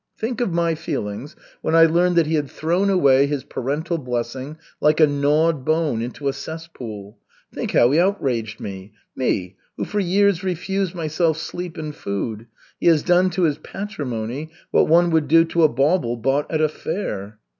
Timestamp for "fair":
16.67-17.37